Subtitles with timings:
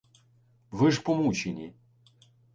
[0.71, 1.73] —Ви ж помучені.